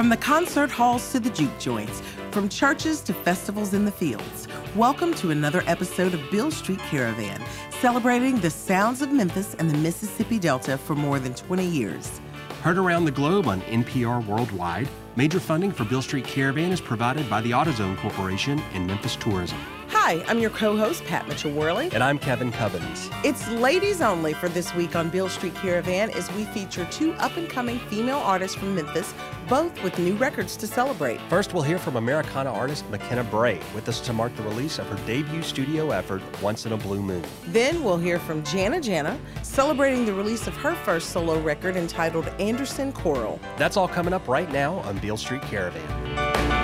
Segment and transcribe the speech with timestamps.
[0.00, 4.48] From the concert halls to the juke joints, from churches to festivals in the fields,
[4.74, 7.38] welcome to another episode of Beale Street Caravan,
[7.80, 12.18] celebrating the sounds of Memphis and the Mississippi Delta for more than 20 years.
[12.62, 17.28] Heard around the globe on NPR Worldwide, major funding for Beale Street Caravan is provided
[17.28, 19.58] by the AutoZone Corporation and Memphis Tourism.
[20.02, 21.90] Hi, I'm your co host, Pat Mitchell Worley.
[21.92, 23.10] And I'm Kevin Cubbins.
[23.22, 27.36] It's ladies only for this week on Beale Street Caravan as we feature two up
[27.36, 29.12] and coming female artists from Memphis,
[29.46, 31.20] both with new records to celebrate.
[31.28, 34.86] First, we'll hear from Americana artist McKenna Bray with us to mark the release of
[34.88, 37.22] her debut studio effort, Once in a Blue Moon.
[37.48, 42.26] Then we'll hear from Jana Jana, celebrating the release of her first solo record entitled
[42.38, 43.38] Anderson Choral.
[43.58, 46.59] That's all coming up right now on Beale Street Caravan.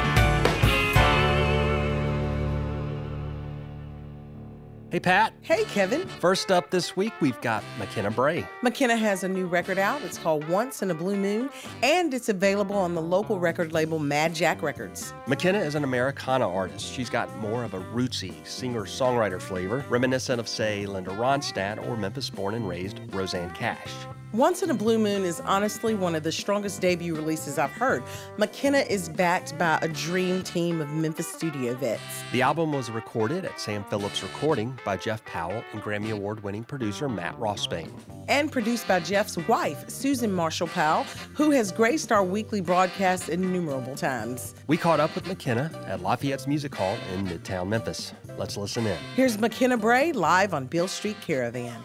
[4.89, 5.33] Hey, Pat.
[5.43, 6.07] Hey, Kevin.
[6.07, 8.47] First up this week, we've got McKenna Bray.
[8.63, 10.01] McKenna has a new record out.
[10.03, 11.51] It's called Once in a Blue Moon,
[11.83, 15.13] and it's available on the local record label Mad Jack Records.
[15.27, 16.93] McKenna is an Americana artist.
[16.93, 21.97] She's got more of a rootsy singer songwriter flavor, reminiscent of, say, Linda Ronstadt or
[21.97, 23.91] Memphis born and raised Rosanne Cash.
[24.33, 28.03] Once in a Blue Moon is honestly one of the strongest debut releases I've heard.
[28.39, 32.03] McKenna is backed by a dream team of Memphis studio vets.
[32.33, 36.65] The album was recorded at Sam Phillips Recording by Jeff Powell and Grammy Award winning
[36.65, 37.95] producer Matt Ross Spang.
[38.29, 41.05] And produced by Jeff's wife, Susan Marshall Powell,
[41.35, 44.57] who has graced our weekly broadcast innumerable times.
[44.67, 48.13] We caught up with McKenna at Lafayette's Music Hall in Midtown Memphis.
[48.37, 48.99] Let's listen in.
[49.15, 51.81] Here's McKenna Bray live on Beale Street Caravan.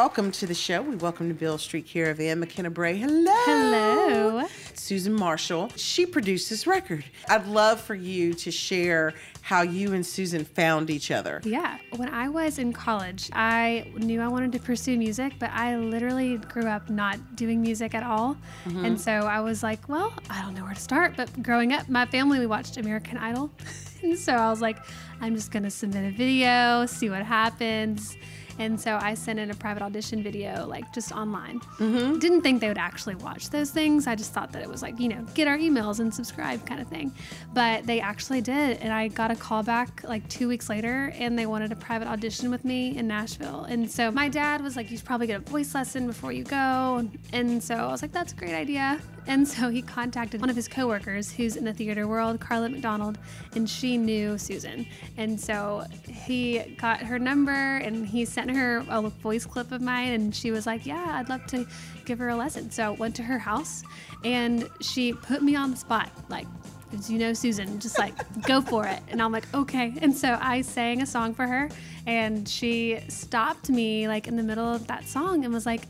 [0.00, 0.80] Welcome to the show.
[0.80, 2.96] We welcome to Beale Street Caravan, McKenna Bray.
[2.96, 3.32] Hello.
[3.44, 4.46] Hello.
[4.74, 5.72] Susan Marshall.
[5.74, 7.04] She produced this record.
[7.28, 11.40] I'd love for you to share how you and Susan found each other.
[11.42, 15.76] Yeah, when I was in college, I knew I wanted to pursue music, but I
[15.76, 18.36] literally grew up not doing music at all.
[18.66, 18.84] Mm-hmm.
[18.84, 21.14] And so I was like, well, I don't know where to start.
[21.16, 23.50] But growing up, my family, we watched American Idol.
[24.04, 24.78] and so I was like,
[25.20, 28.16] I'm just going to submit a video, see what happens.
[28.58, 31.60] And so I sent in a private audition video, like just online.
[31.78, 32.18] Mm-hmm.
[32.18, 34.06] Didn't think they would actually watch those things.
[34.06, 36.80] I just thought that it was like, you know, get our emails and subscribe kind
[36.80, 37.12] of thing.
[37.54, 38.78] But they actually did.
[38.78, 42.08] And I got a call back like two weeks later and they wanted a private
[42.08, 43.64] audition with me in Nashville.
[43.64, 46.44] And so my dad was like, you should probably get a voice lesson before you
[46.44, 47.08] go.
[47.32, 49.00] And so I was like, that's a great idea.
[49.28, 53.18] And so he contacted one of his coworkers who's in the theater world, Carla McDonald,
[53.54, 54.86] and she knew Susan.
[55.18, 60.12] And so he got her number and he sent her a voice clip of mine
[60.12, 61.66] and she was like, "Yeah, I'd love to
[62.06, 63.84] give her a lesson." So went to her house
[64.24, 66.46] and she put me on the spot like
[66.92, 69.02] as you know Susan, just like go for it.
[69.08, 69.94] And I'm like, okay.
[70.00, 71.68] And so I sang a song for her
[72.06, 75.82] and she stopped me like in the middle of that song and was like,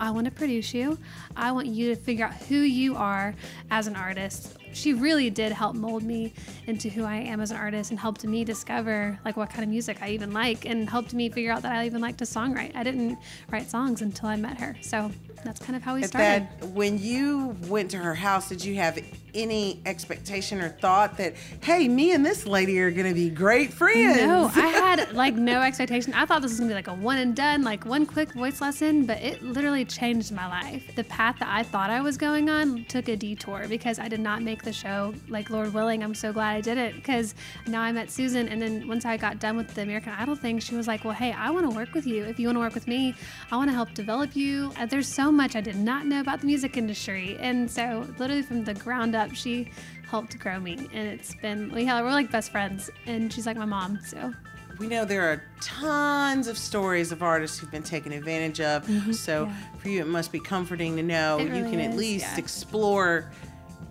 [0.00, 0.98] I want to produce you.
[1.36, 3.34] I want you to figure out who you are
[3.70, 4.56] as an artist.
[4.72, 6.32] She really did help mold me
[6.66, 9.68] into who I am as an artist and helped me discover like what kind of
[9.68, 12.74] music I even like and helped me figure out that I even like to songwrite.
[12.74, 13.18] I didn't
[13.50, 14.74] write songs until I met her.
[14.80, 15.10] So
[15.44, 16.48] that's kind of how we started.
[16.60, 18.98] that, when you went to her house, did you have
[19.34, 23.72] any expectation or thought that, hey, me and this lady are going to be great
[23.72, 24.20] friends?
[24.20, 26.12] No, I had like no expectation.
[26.14, 28.60] I thought this was gonna be like a one and done, like one quick voice
[28.60, 30.94] lesson, but it literally changed my life.
[30.94, 34.20] The path that I thought I was going on took a detour because I did
[34.20, 35.14] not make the show.
[35.28, 37.34] Like Lord willing, I'm so glad I did it because
[37.66, 40.58] now I met Susan, and then once I got done with the American Idol thing,
[40.58, 42.24] she was like, "Well, hey, I want to work with you.
[42.24, 43.14] If you want to work with me,
[43.50, 46.40] I want to help develop you." Uh, There's so much I did not know about
[46.40, 49.70] the music industry, and so literally from the ground up, she
[50.08, 53.64] helped grow me, and it's been we we're like best friends, and she's like my
[53.64, 54.32] mom, so.
[54.78, 58.86] We know there are tons of stories of artists who've been taken advantage of.
[58.86, 59.12] Mm-hmm.
[59.12, 59.54] So yeah.
[59.76, 62.38] for you, it must be comforting to know It you really can at least yeah.
[62.38, 63.30] explore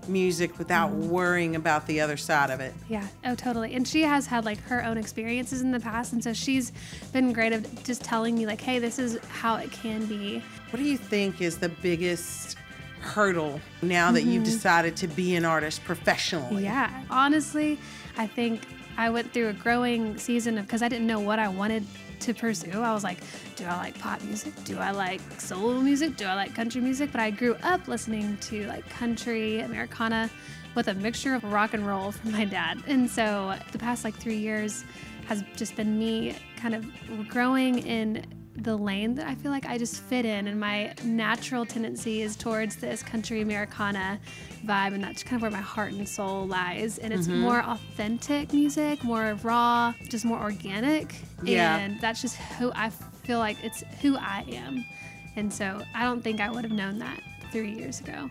[0.08, 1.10] music without mm-hmm.
[1.10, 2.74] worrying about the other side of it.
[2.88, 3.76] Yeah, oh, totally.
[3.76, 6.14] And she has had like her own experiences in the past.
[6.14, 6.72] And so she's
[7.14, 10.44] been great of just telling me, like, hey, this is how it can be.
[10.72, 12.58] What do you think is the biggest
[13.02, 14.52] hurdle now that you've mm-hmm.
[14.52, 16.64] decided to be an artist professionally?
[16.64, 17.78] Yeah, honestly,
[18.18, 21.48] I think I went through a growing season of because I didn't know what I
[21.48, 21.86] wanted
[22.22, 22.82] to pursue.
[22.82, 23.20] I was like,
[23.56, 24.54] do I like pop music?
[24.66, 26.18] Do I like soul music?
[26.18, 27.12] Do I like country music?
[27.12, 30.30] But I grew up listening to like country, Americana,
[30.76, 32.84] with a mixture of rock and roll from my dad.
[32.88, 34.84] And so the past like three years
[35.28, 36.86] has just been me kind of
[37.28, 38.26] growing in
[38.62, 42.36] the lane that I feel like I just fit in, and my natural tendency is
[42.36, 44.20] towards this country Americana
[44.66, 46.98] vibe, and that's kind of where my heart and soul lies.
[46.98, 47.42] And it's mm-hmm.
[47.42, 51.16] more authentic music, more raw, just more organic.
[51.44, 51.78] Yeah.
[51.78, 52.90] And that's just who I
[53.24, 54.86] feel like it's who I am.
[55.36, 58.30] And so I don't think I would have known that three years ago.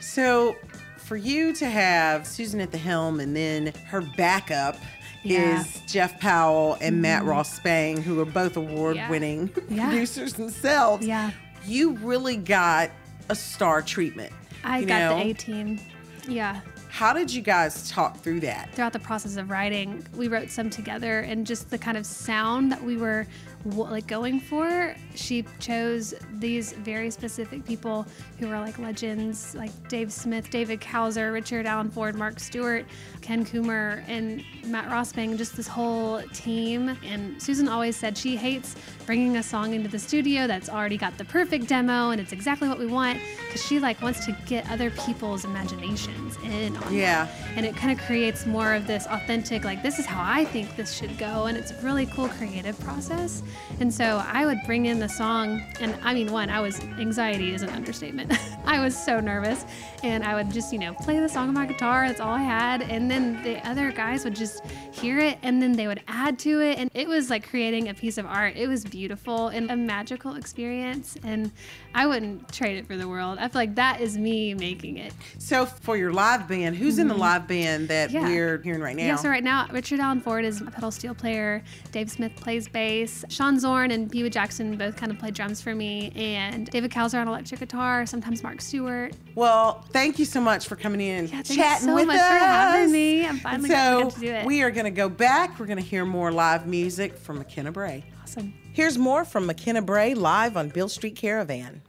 [0.00, 0.56] So,
[0.96, 4.76] for you to have Susan at the helm and then her backup
[5.22, 5.58] Yeah.
[5.58, 5.60] Mm-hmm.
[5.86, 9.88] is Jeff Powell and Matt Ross Spang, who are both award winning Yeah.
[9.88, 11.06] producers themselves.
[11.06, 11.32] Yeah.
[11.66, 12.90] You really got
[13.28, 14.32] a star treatment.
[14.64, 15.16] I got know?
[15.24, 15.80] the A team.
[16.26, 16.60] Yeah.
[16.88, 18.70] How did you guys talk through that?
[18.74, 22.72] throughout the process of writing, we wrote some together, and just the kind of sound
[22.72, 23.26] that we were
[23.64, 28.06] w- like going for, she chose these very specific people
[28.38, 32.86] who were like legends, like Dave Smith, David Cousar, Richard Allen Ford, Mark Stewart,
[33.20, 36.96] Ken Coomer, and Matt Ross Spang, just this whole team.
[37.04, 38.76] And Susan always said she hates
[39.08, 42.68] bringing a song into the studio that's already got the perfect demo and it's exactly
[42.68, 47.24] what we want because she like wants to get other people's imaginations in on Yeah.
[47.24, 47.34] that.
[47.56, 50.76] And it kind of creates more of this authentic, like, this is how I think
[50.76, 51.46] this should go.
[51.46, 53.42] And it's a really cool creative process.
[53.80, 57.54] And so I would bring in the song, and I mean, one, I was, anxiety
[57.54, 58.32] is an understatement.
[58.66, 59.64] I was so nervous.
[60.04, 62.06] And I would just, you know, play the song on my guitar.
[62.06, 62.82] That's all I had.
[62.82, 66.60] And then the other guys would just hear it and then they would add to
[66.60, 66.78] it.
[66.78, 68.54] And it was like creating a piece of art.
[68.56, 71.16] It was beautiful and a magical experience.
[71.24, 71.50] And
[71.94, 73.38] I wouldn't trade it for the world.
[73.38, 75.12] I feel like that is me making it.
[75.38, 78.16] So, for your live band, who's in the live band that Mm-hmm.
[78.16, 78.28] Yeah.
[78.28, 79.02] we're hearing right now?
[79.04, 81.62] Yeah, so right now, Richard Allen Ford is a pedal steel player.
[81.92, 83.24] Dave Smith plays bass.
[83.28, 86.10] Sean Zorn and Pee Wee Jackson both kind of play drums for me.
[86.16, 89.14] And David Cousar on electric guitar, sometimes Mark Stewart.
[89.34, 92.26] Well, thank you so much for coming in Yeah, thanks chatting so with much us.
[92.28, 93.26] for having me.
[93.26, 94.46] I'm finally so to do it.
[94.46, 95.58] we are going to go back.
[95.60, 98.04] We're going to hear more live music from McKenna Bray.
[98.22, 98.54] Awesome.
[98.78, 101.82] Here's more from McKenna Bray live on Beale Street Caravan.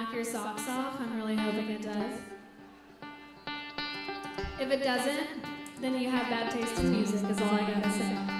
[0.00, 0.98] knock your socks off?
[0.98, 2.20] I'm really hoping it does.
[4.58, 5.26] If it doesn't,
[5.80, 8.39] then you have bad taste in music, is all I gotta say.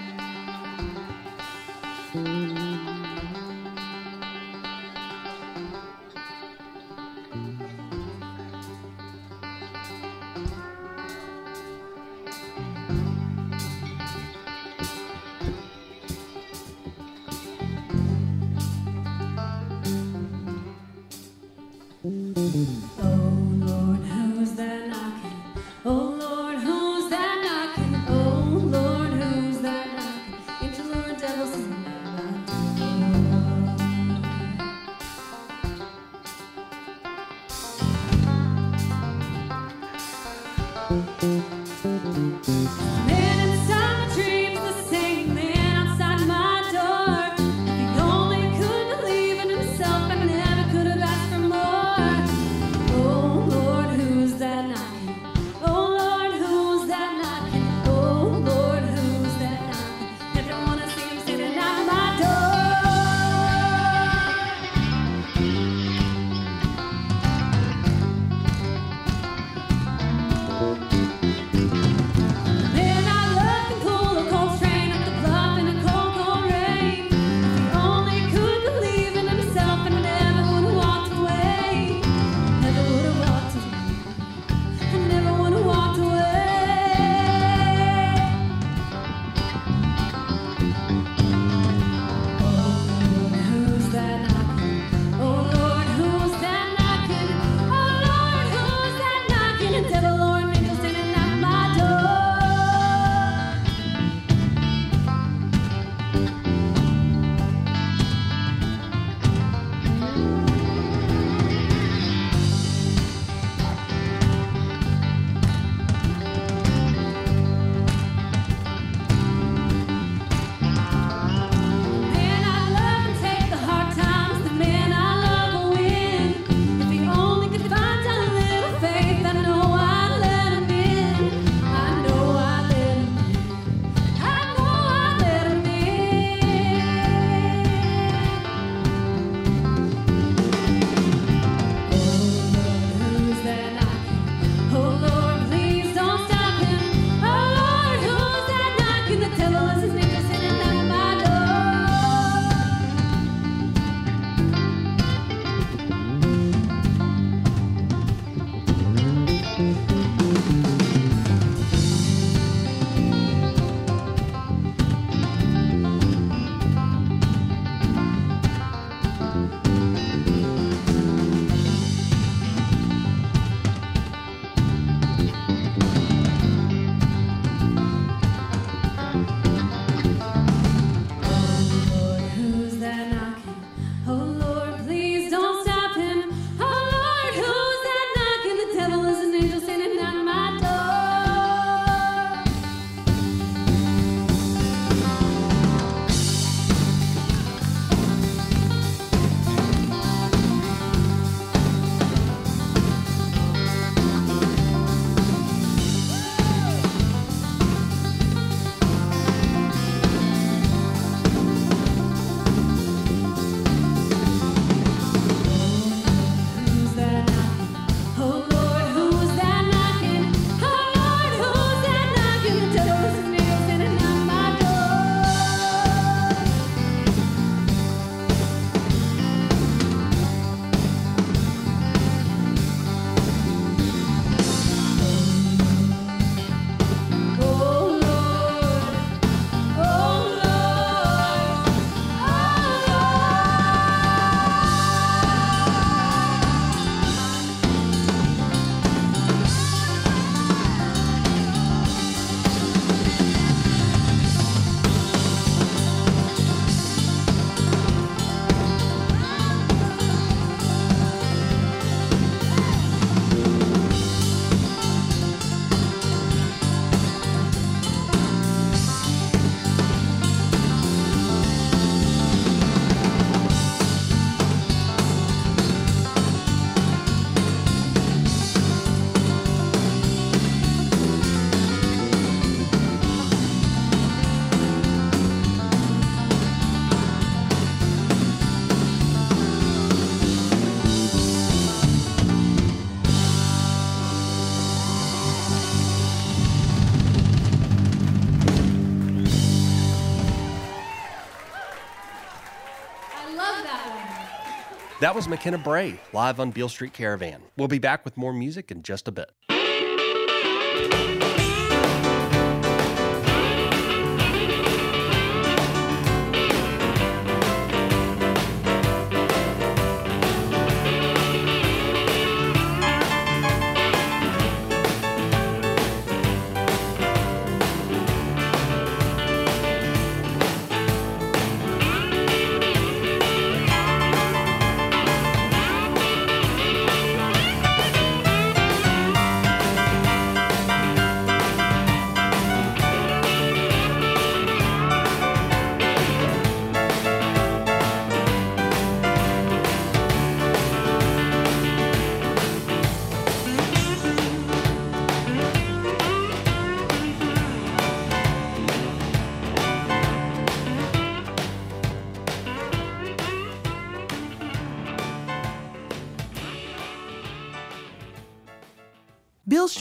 [305.10, 307.42] That was McKenna Bray, live on Beale Street Caravan.
[307.56, 309.32] We'll be back with more music in just a bit.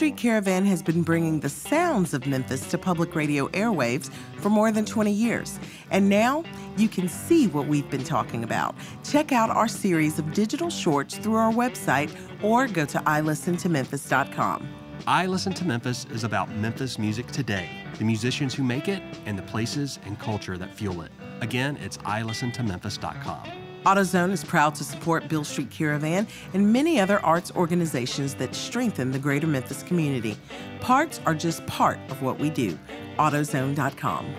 [0.00, 4.72] Street Caravan has been bringing the sounds of Memphis to public radio airwaves for more
[4.72, 5.60] than 20 years.
[5.90, 6.42] And now
[6.78, 8.74] you can see what we've been talking about.
[9.04, 12.10] Check out our series of digital shorts through our website
[12.42, 14.66] or go to ilistentomemphis.com.
[15.06, 19.38] I Listen to Memphis is about Memphis music today, the musicians who make it, and
[19.38, 21.12] the places and culture that fuel it.
[21.42, 23.59] Again, it's ilistentomemphis.com.
[23.86, 29.10] AutoZone is proud to support Beale Street Caravan and many other arts organizations that strengthen
[29.10, 30.36] the greater Memphis community.
[30.80, 32.78] Parts are just part of what we do.
[33.16, 34.34] AutoZone.com.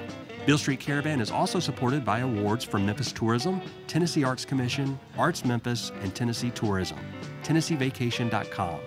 [0.45, 5.43] Beale Street Caravan is also supported by awards from Memphis Tourism, Tennessee Arts Commission, Arts
[5.43, 6.99] Memphis, and Tennessee Tourism.
[7.43, 8.79] TennesseeVacation.com.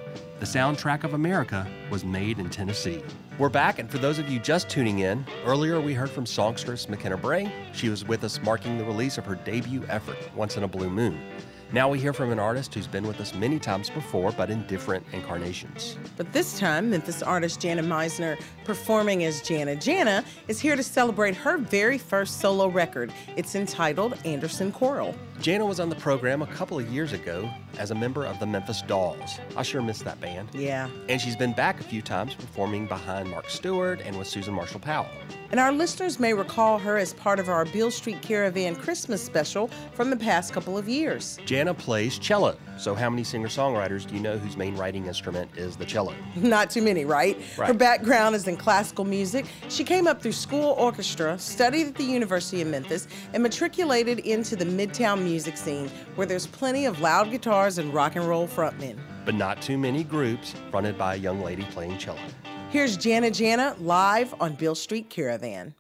[0.45, 3.03] The soundtrack of America was made in Tennessee.
[3.39, 6.87] We're back, and for those of you just tuning in, earlier we heard from songstress
[6.87, 7.51] McKenna Bray.
[7.73, 10.91] She was with us marking the release of her debut effort, Once in a Blue
[10.91, 11.19] Moon.
[11.73, 14.67] Now we hear from an artist who's been with us many times before, but in
[14.67, 15.97] different incarnations.
[16.19, 21.37] But this time, Memphis artist Jana Misener, performing as Jana Jana, is here to celebrate
[21.37, 23.15] her very first solo record.
[23.37, 25.15] It's entitled Anderson Coral.
[25.41, 28.47] Jana was on the program a couple of years ago as a member of the
[28.47, 29.39] Memphis Dolls.
[29.57, 30.49] I sure miss that band.
[30.53, 30.89] Yeah.
[31.09, 34.81] And she's been back a few times performing behind Mark Stewart and with Susan Marshall
[34.81, 35.09] Powell.
[35.51, 39.69] And our listeners may recall her as part of our Beale Street Caravan Christmas special
[39.93, 41.39] from the past couple of years.
[41.45, 42.57] Jana plays cello.
[42.77, 46.15] So, how many singer songwriters do you know whose main writing instrument is the cello?
[46.37, 47.41] Not too many, right?
[47.57, 47.69] Right.
[47.69, 49.47] Her background is in classical music.
[49.69, 54.57] She came up through school orchestra, studied at the University of Memphis, and matriculated into
[54.57, 58.99] the Midtown music scene, where there's plenty of loud guitars and rock and roll frontmen.
[59.25, 62.21] But not too many groups fronted by a young lady playing cello.
[62.71, 65.75] Here's Jana Jana live on Beale Street Caravan.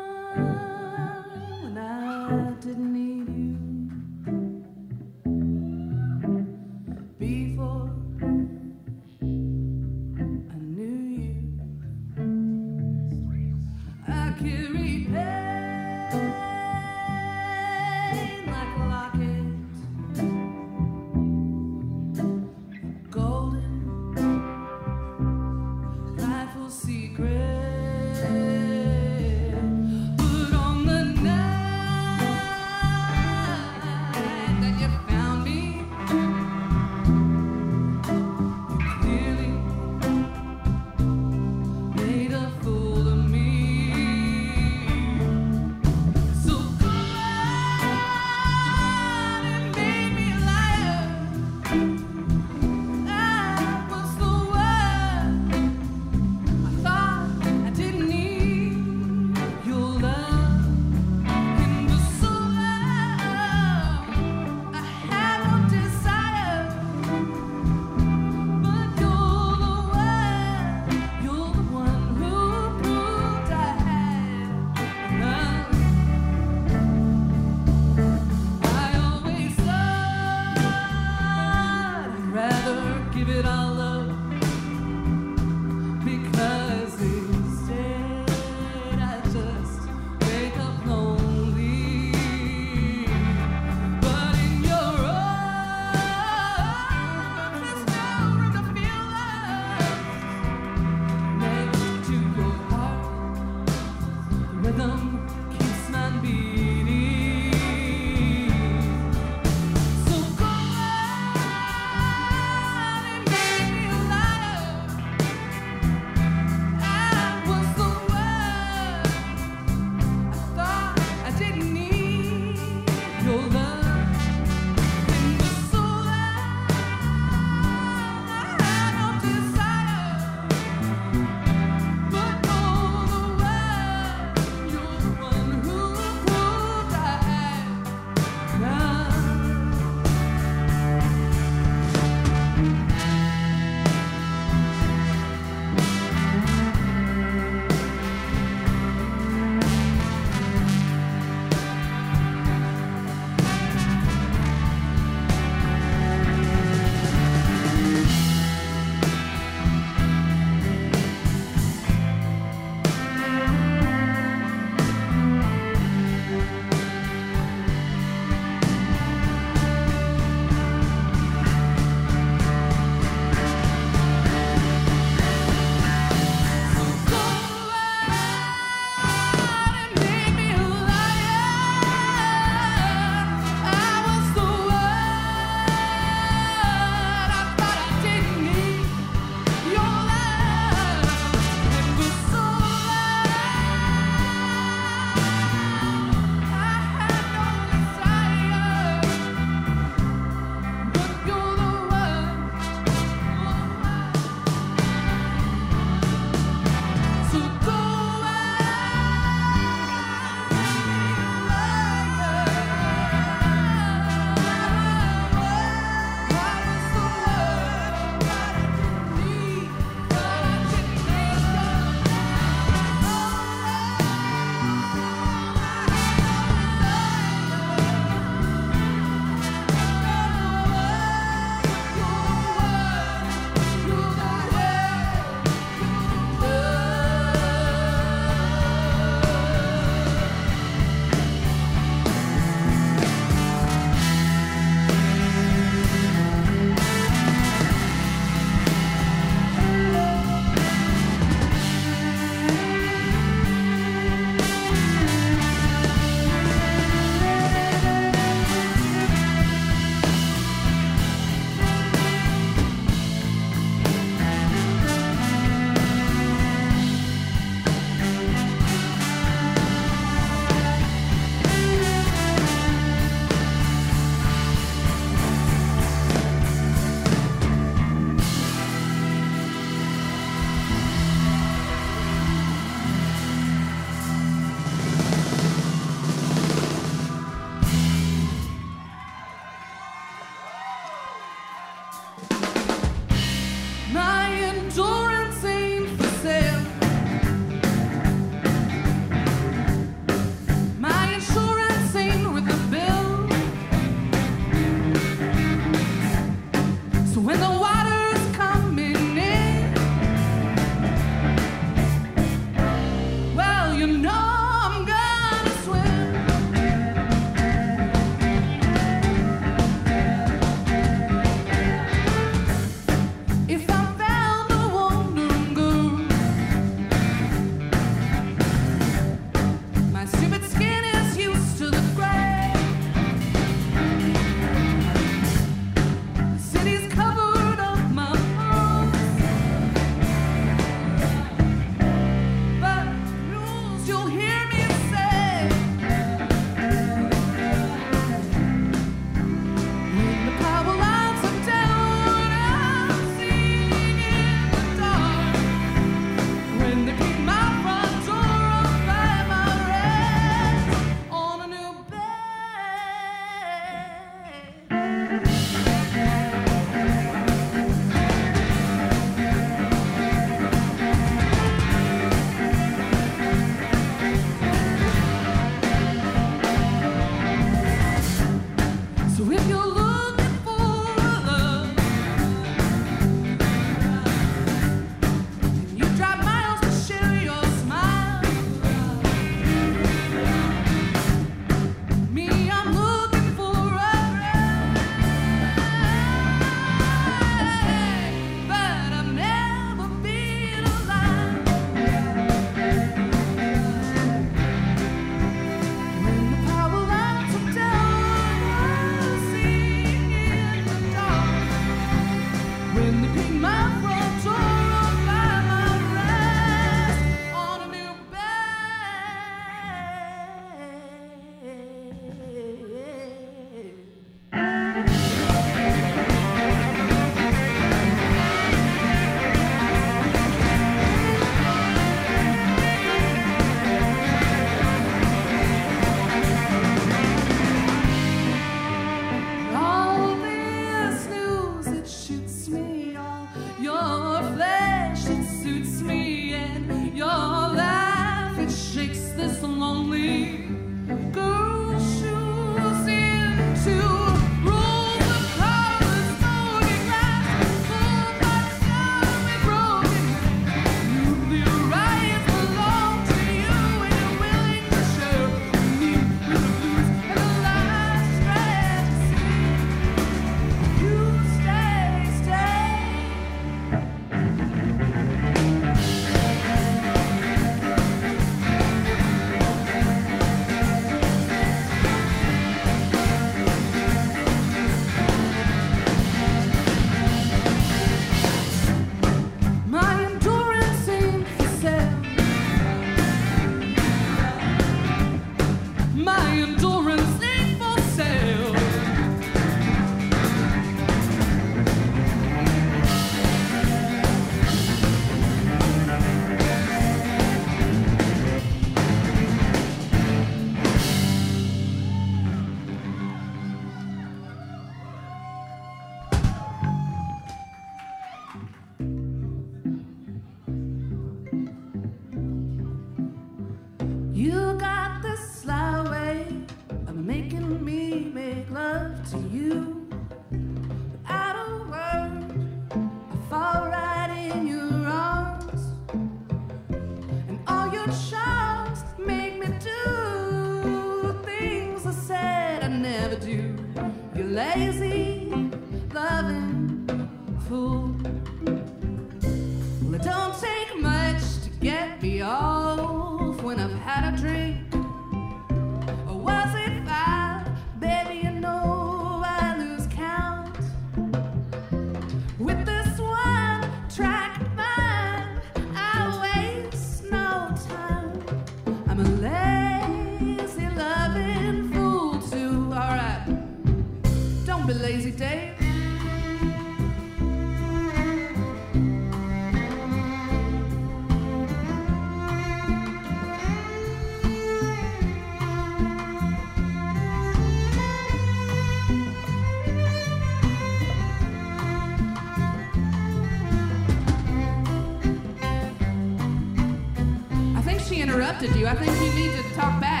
[598.71, 600.00] I think you need to talk back.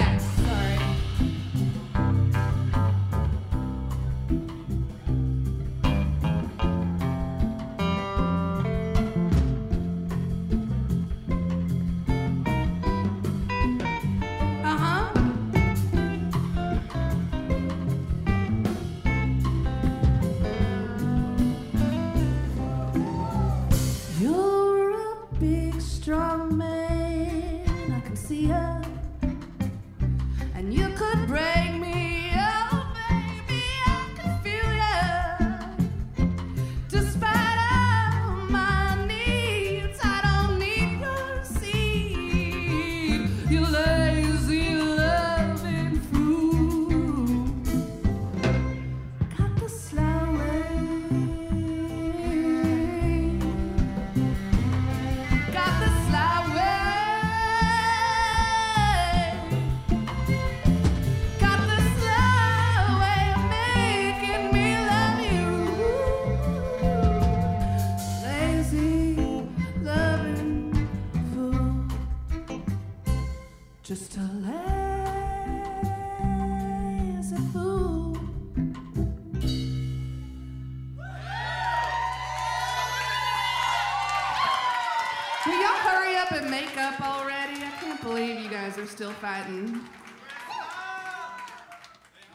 [85.71, 87.61] Y'all hurry up and make up already?
[87.63, 89.81] I can't believe you guys are still fighting.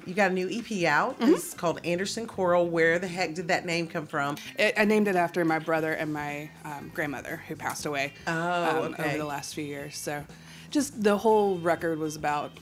[0.07, 1.18] You got a new EP out.
[1.18, 1.34] Mm-hmm.
[1.34, 2.68] It's called Anderson Coral.
[2.68, 4.37] Where the heck did that name come from?
[4.57, 8.32] It, I named it after my brother and my um, grandmother who passed away Oh,
[8.84, 9.09] um, okay.
[9.09, 9.97] over the last few years.
[9.97, 10.24] So
[10.70, 12.53] just the whole record was about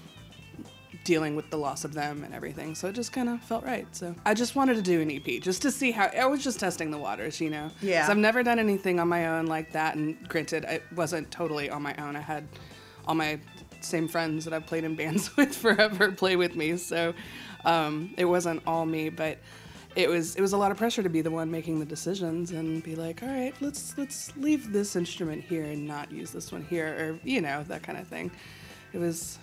[1.05, 2.75] dealing with the loss of them and everything.
[2.75, 3.87] So it just kind of felt right.
[3.95, 6.59] So I just wanted to do an EP just to see how I was just
[6.59, 7.71] testing the waters, you know.
[7.81, 8.07] Yeah.
[8.09, 9.97] I've never done anything on my own like that.
[9.97, 12.17] And granted, it wasn't totally on my own.
[12.17, 12.49] I had
[13.07, 13.39] all my
[13.81, 16.77] same friends that I've played in bands with forever play with me.
[16.79, 17.15] So
[17.65, 19.39] um, it wasn't all me, but
[19.95, 22.51] it was it was a lot of pressure to be the one making the decisions
[22.51, 26.51] and be like, all right, let's let's leave this instrument here and not use this
[26.51, 28.31] one here, or you know that kind of thing.
[28.93, 29.39] It was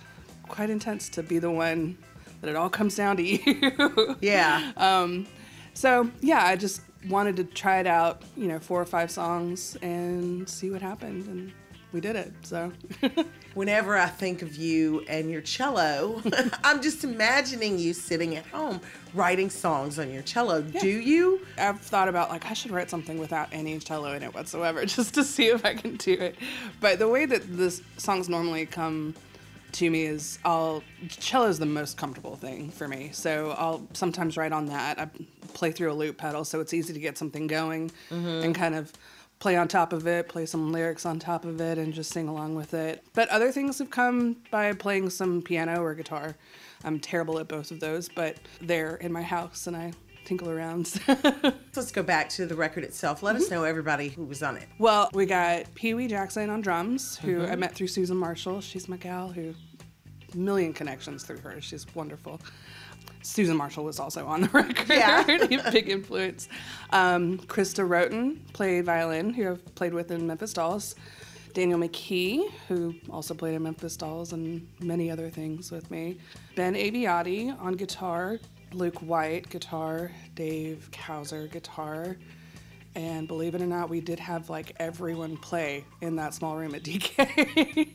[0.52, 1.98] quite intense to be the one
[2.40, 4.16] that it all comes down to you.
[4.20, 4.72] Yeah.
[4.76, 5.26] Um,
[5.74, 9.76] so yeah, I just wanted to try it out, you know, four or five songs
[9.82, 11.52] and see what happened, and
[11.92, 12.32] we did it.
[12.42, 12.70] So
[13.54, 16.22] Whenever I think of you and your cello,
[16.64, 18.80] I'm just imagining you sitting at home
[19.12, 20.62] writing songs on your cello.
[20.62, 21.44] Do you?
[21.58, 25.12] I've thought about like I should write something without any cello in it whatsoever, just
[25.14, 26.36] to see if I can do it.
[26.80, 29.14] But the way that the songs normally come
[29.72, 33.10] to me is I'll cello is the most comfortable thing for me.
[33.12, 34.98] So I'll sometimes write on that.
[34.98, 35.08] I
[35.54, 38.44] play through a loop pedal, so it's easy to get something going mm-hmm.
[38.44, 38.92] and kind of
[39.38, 42.28] play on top of it, play some lyrics on top of it, and just sing
[42.28, 43.02] along with it.
[43.12, 46.36] But other things have come by playing some piano or guitar.
[46.84, 49.92] I'm terrible at both of those, but they're in my house and I
[50.32, 50.90] tinkle around.
[51.76, 53.22] Let's go back to the record itself.
[53.22, 53.54] Let us Mm-hmm.
[53.54, 54.66] know everybody who was on it.
[54.78, 58.60] well, we got Pee Wee Jackson on drums, who I met through Susan Marshall.
[58.62, 59.54] She's my gal who
[60.34, 61.60] million connections through her.
[61.60, 62.40] She's wonderful.
[63.22, 64.88] Susan Marshall was also on the record.
[64.88, 65.22] Yeah.
[65.70, 66.48] Big influence.
[66.90, 70.94] Um, Krista Wroten played violin, who I've played with in Memphis Dolls.
[71.52, 76.16] Daniel McKee, who also played in Memphis Dolls and many other things with me.
[76.56, 78.38] Ben Abiati on guitar.
[78.74, 80.10] Luke White, guitar.
[80.34, 82.16] Dave Cousar, guitar.
[82.94, 86.74] And believe it or not, we did have like everyone play in that small room
[86.74, 87.88] at DK.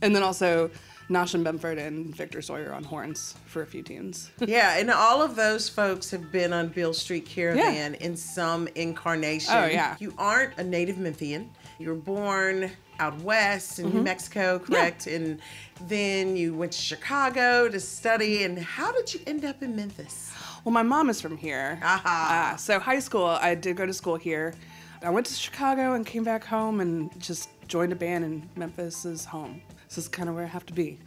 [0.00, 0.70] and then also
[1.10, 4.30] Nashon Benford and Victor Sawyer on horns for a few tunes.
[4.38, 9.52] yeah, and all of those folks have been on Beale Street Caravan in some incarnation.
[9.54, 9.96] Oh, yeah.
[9.98, 11.50] You aren't a native Memphian.
[11.78, 12.70] You were born
[13.00, 13.96] out west in Mm-hmm.
[13.96, 15.06] New Mexico, correct?
[15.06, 15.40] And
[15.88, 18.44] then you went to Chicago to study.
[18.44, 20.30] And how did you end up in Memphis?
[20.64, 21.80] Well, my mom is from here.
[21.82, 22.52] Aha.
[22.52, 24.54] Uh, so high school, I did go to school here.
[25.02, 29.06] I went to Chicago and came back home and just joined a band in Memphis
[29.06, 29.62] is home.
[29.88, 30.98] This is kind of where I have to be.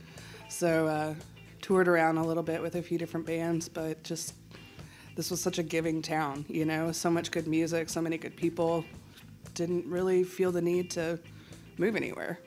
[0.50, 1.14] So uh,
[1.62, 4.34] toured around a little bit with a few different bands, but just
[5.16, 8.36] this was such a giving town, you know, so much good music, so many good
[8.36, 8.84] people.
[9.54, 11.20] Didn't really feel the need to
[11.78, 12.40] move anywhere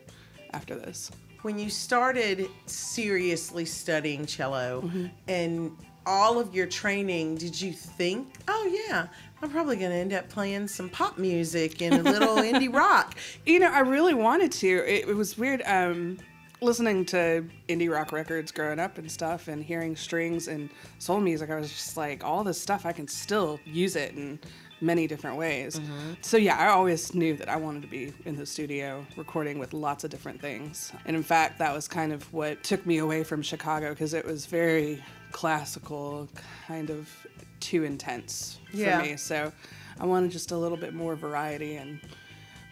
[0.53, 1.11] after this.
[1.43, 5.07] When you started seriously studying cello Mm-hmm.
[5.29, 5.77] and
[6.09, 9.09] all of your training, did you think, oh, yeah,
[9.43, 13.17] I'm probably going to end up playing some pop music and a little indie rock?
[13.45, 14.69] You know, I really wanted to.
[14.69, 16.19] It, it was weird um,
[16.61, 20.71] listening to indie rock records growing up and stuff and hearing strings and
[21.01, 21.51] soul music.
[21.51, 24.39] I was just like, all this stuff, I can still use it in
[24.81, 25.79] many different ways.
[25.79, 26.13] Mm-hmm.
[26.21, 29.73] So, yeah, I always knew that I wanted to be in the studio recording with
[29.73, 30.93] lots of different things.
[31.07, 34.25] And in fact, that was kind of what took me away from Chicago because it
[34.25, 35.03] was very
[35.33, 36.29] classical,
[36.67, 37.11] kind of
[37.61, 39.01] too intense for Yeah.
[39.03, 39.17] me.
[39.17, 39.53] So,
[39.99, 42.01] I wanted just a little bit more variety and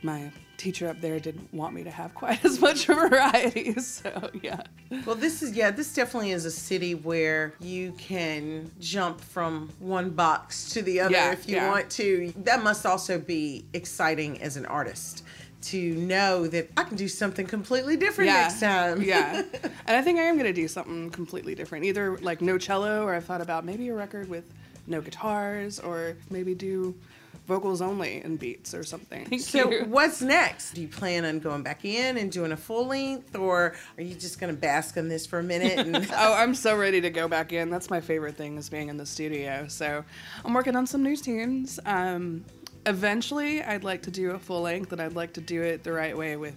[0.02, 3.74] my teacher up there didn't want me to have quite as much variety.
[3.80, 4.62] So yeah.
[5.06, 10.10] Well, this is, yeah, this definitely is a city where you can jump from one
[10.10, 11.70] box to the other Yeah, if you yeah.
[11.70, 12.32] want to.
[12.44, 15.24] That must also be exciting as an artist
[15.62, 18.42] to know that I can do something completely different Yeah.
[18.42, 19.02] next time.
[19.02, 19.42] yeah.
[19.86, 21.84] And I think I am gonna do something completely different.
[21.86, 24.44] Either like no cello, or I've thought about maybe a record with
[24.86, 26.94] no guitars, or maybe do
[27.46, 29.26] vocals only and beats or something.
[29.26, 29.84] Thank So you.
[29.84, 30.72] what's next?
[30.72, 34.14] Do you plan on going back in and doing a full length, or are you
[34.14, 35.78] just going to bask in this for a minute?
[35.78, 37.70] And oh, I'm so ready to go back in.
[37.70, 39.66] That's my favorite thing is being in the studio.
[39.68, 40.04] So
[40.44, 41.78] I'm working on some new tunes.
[41.84, 42.44] Um,
[42.86, 45.92] eventually, I'd like to do a full length, and I'd like to do it the
[45.92, 46.54] right way with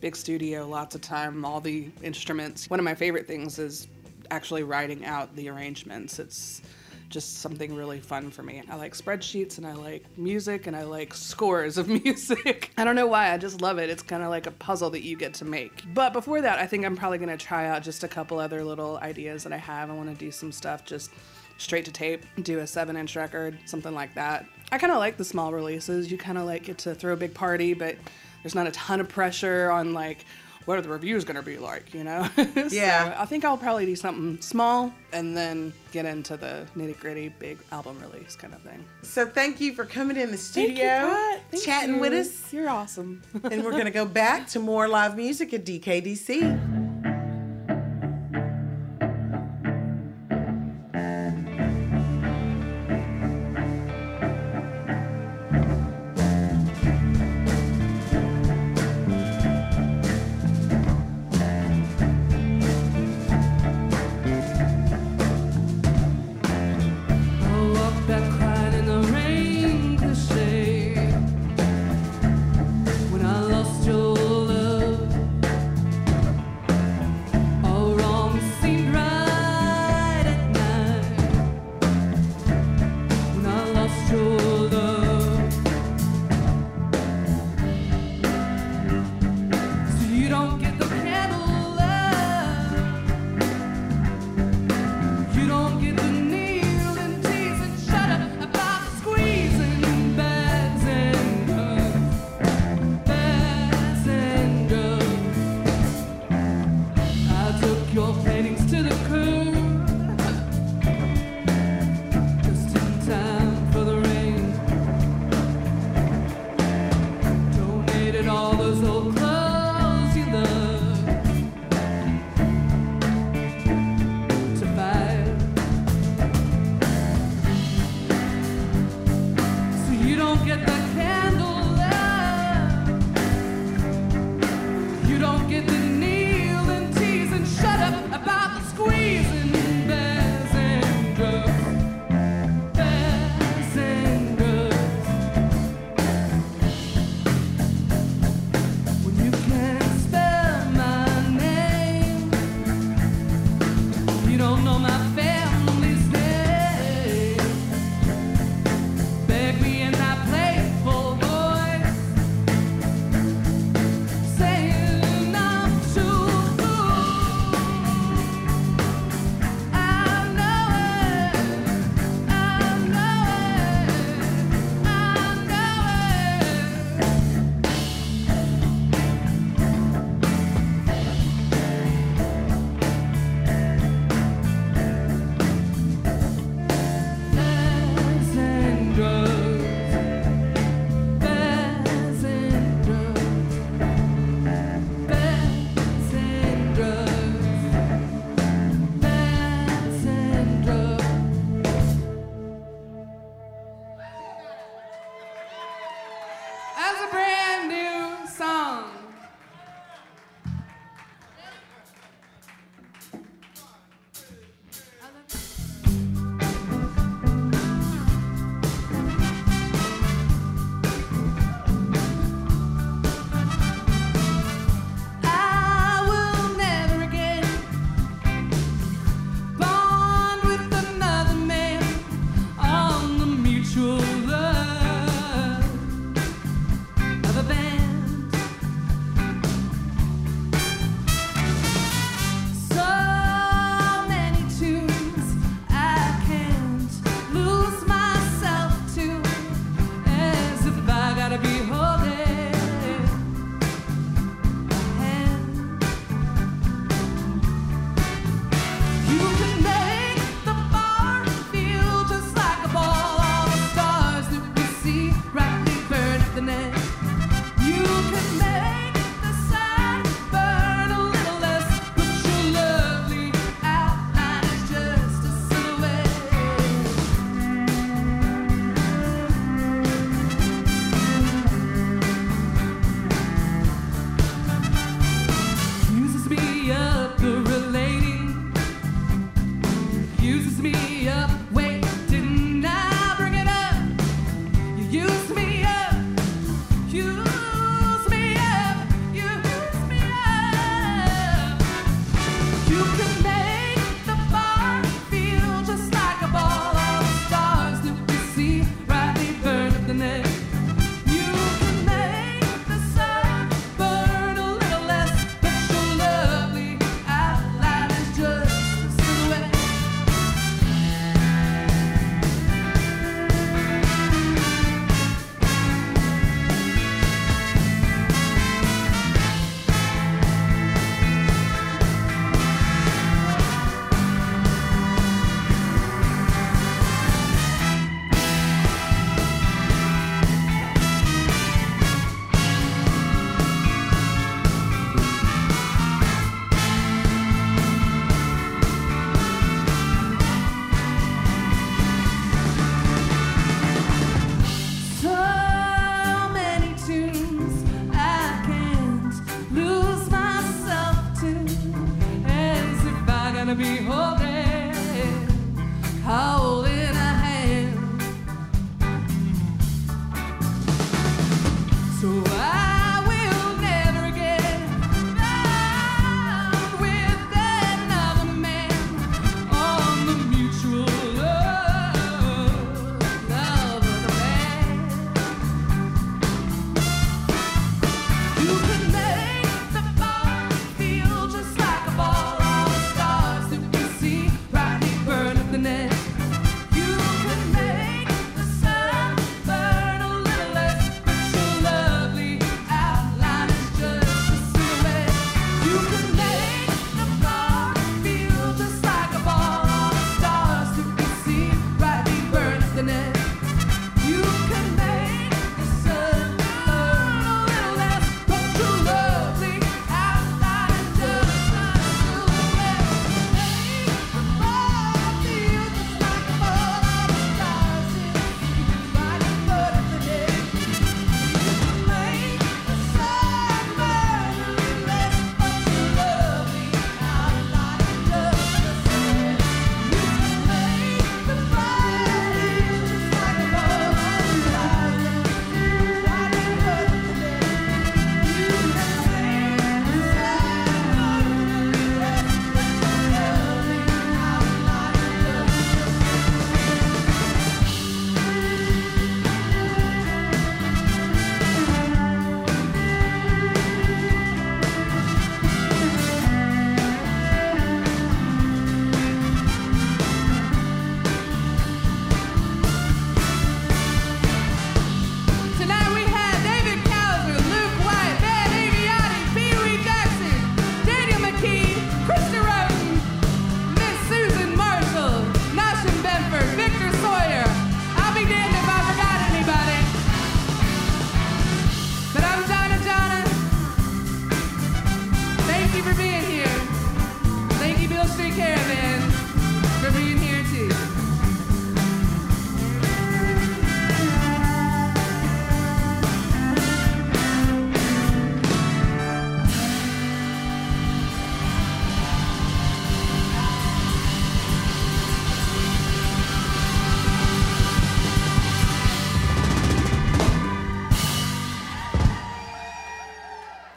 [0.00, 2.68] big studio, lots of time, all the instruments.
[2.70, 3.88] One of my favorite things is
[4.30, 6.18] actually writing out the arrangements.
[6.18, 6.62] It's
[7.14, 8.60] just something really fun for me.
[8.68, 12.72] I like spreadsheets and I like music and I like scores of music.
[12.76, 13.88] I don't know why, I just love it.
[13.88, 15.84] It's kind of like a puzzle that you get to make.
[15.94, 18.98] But before that, I think I'm probably to try out just a couple other little
[18.98, 19.90] ideas that I have.
[19.90, 21.12] I want to do some stuff just
[21.56, 24.44] straight to tape, do a seven inch record, something like that.
[24.72, 26.10] I kind of like the small releases.
[26.10, 27.94] You kind of like get to throw a big party, but
[28.42, 30.24] there's not a ton of pressure on like,
[30.64, 32.26] what are the reviews going to be like, you know?
[32.70, 33.14] Yeah.
[33.14, 37.28] so I think I'll probably do something small and then get into the nitty gritty
[37.38, 38.84] big album release kind of thing.
[39.02, 41.40] so thank you for coming in the Thank studio, you, Pat.
[41.50, 42.00] Thank chatting you.
[42.00, 42.52] with us.
[42.52, 43.22] You're awesome.
[43.50, 46.93] and we're going to go back to more live music at DKDC.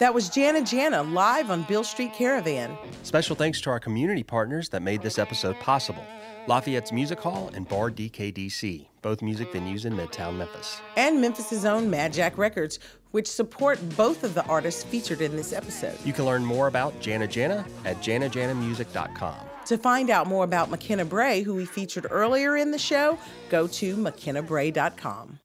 [0.08, 2.78] That was Jana Jana live on Beale Street Caravan.
[3.04, 6.06] Special thanks to our community partners that made this episode possible
[6.48, 10.80] Lafayette's Music Hall and Bar DKDC, both music venues in Midtown Memphis.
[10.96, 12.80] And Memphis's own Mad Jack Records,
[13.12, 15.98] which support both of the artists featured in this episode.
[16.06, 19.40] You can learn more about Jana Jana at janajanamusic.com.
[19.66, 23.68] To find out more about McKenna Bray, who we featured earlier in the show, go
[23.68, 25.42] to mckennabray.com.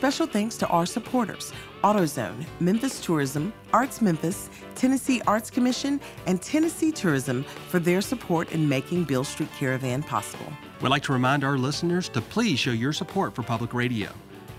[0.00, 1.52] Special thanks to our supporters
[1.84, 8.66] AutoZone, Memphis Tourism, Arts Memphis, Tennessee Arts Commission, and Tennessee Tourism for their support in
[8.66, 10.50] making Beale Street Caravan possible.
[10.80, 14.08] We'd like to remind our listeners to please show your support for public radio.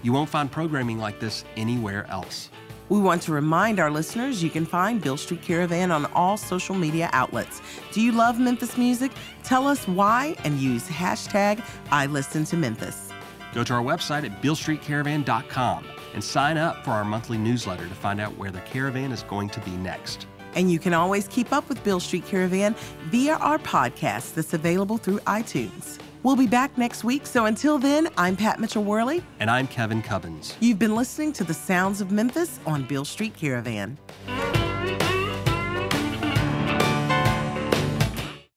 [0.04, 2.52] You won't find programming like this anywhere else.
[2.90, 6.76] We want to remind our listeners you can find Beale Street Caravan on all social
[6.76, 7.64] media outlets.
[7.94, 9.12] Do you love Memphis music?
[9.42, 13.11] Tell us why and use hashtag I listen to Memphis.
[13.54, 18.20] Go to our website at bealestreetcaravan.com and sign up for our monthly newsletter to find
[18.20, 20.28] out where the caravan is going to be next.
[20.56, 22.76] And you can always keep up with Beale Street Caravan
[23.10, 25.98] via our podcast that's available through iTunes.
[26.24, 29.24] We'll be back next week, so until then, I'm Pat Mitchell Worley.
[29.40, 30.56] And I'm Kevin Cubbins.
[30.60, 33.98] You've been listening to the sounds of Memphis on Beale Street Caravan.